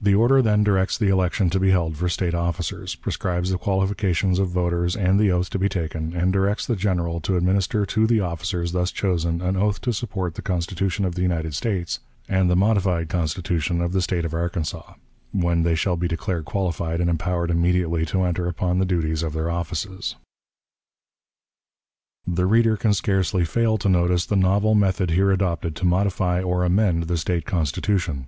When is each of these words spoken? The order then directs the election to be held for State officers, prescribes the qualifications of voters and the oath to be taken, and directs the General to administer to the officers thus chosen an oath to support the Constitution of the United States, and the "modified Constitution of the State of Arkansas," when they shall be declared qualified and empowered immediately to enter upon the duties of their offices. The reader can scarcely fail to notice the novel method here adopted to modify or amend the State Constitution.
The 0.00 0.16
order 0.16 0.42
then 0.42 0.64
directs 0.64 0.98
the 0.98 1.06
election 1.06 1.48
to 1.50 1.60
be 1.60 1.70
held 1.70 1.96
for 1.96 2.08
State 2.08 2.34
officers, 2.34 2.96
prescribes 2.96 3.50
the 3.52 3.56
qualifications 3.56 4.40
of 4.40 4.48
voters 4.48 4.96
and 4.96 5.16
the 5.20 5.30
oath 5.30 5.48
to 5.50 5.60
be 5.60 5.68
taken, 5.68 6.12
and 6.12 6.32
directs 6.32 6.66
the 6.66 6.74
General 6.74 7.20
to 7.20 7.36
administer 7.36 7.86
to 7.86 8.04
the 8.08 8.18
officers 8.18 8.72
thus 8.72 8.90
chosen 8.90 9.40
an 9.40 9.56
oath 9.56 9.80
to 9.82 9.92
support 9.92 10.34
the 10.34 10.42
Constitution 10.42 11.04
of 11.04 11.14
the 11.14 11.22
United 11.22 11.54
States, 11.54 12.00
and 12.28 12.50
the 12.50 12.56
"modified 12.56 13.08
Constitution 13.08 13.80
of 13.80 13.92
the 13.92 14.02
State 14.02 14.24
of 14.24 14.34
Arkansas," 14.34 14.94
when 15.30 15.62
they 15.62 15.76
shall 15.76 15.94
be 15.96 16.08
declared 16.08 16.44
qualified 16.44 17.00
and 17.00 17.08
empowered 17.08 17.52
immediately 17.52 18.04
to 18.06 18.24
enter 18.24 18.48
upon 18.48 18.80
the 18.80 18.84
duties 18.84 19.22
of 19.22 19.34
their 19.34 19.48
offices. 19.48 20.16
The 22.26 22.46
reader 22.46 22.76
can 22.76 22.92
scarcely 22.92 23.44
fail 23.44 23.78
to 23.78 23.88
notice 23.88 24.26
the 24.26 24.34
novel 24.34 24.74
method 24.74 25.10
here 25.12 25.30
adopted 25.30 25.76
to 25.76 25.84
modify 25.86 26.42
or 26.42 26.64
amend 26.64 27.04
the 27.04 27.16
State 27.16 27.46
Constitution. 27.46 28.26